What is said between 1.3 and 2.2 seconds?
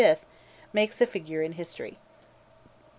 in history.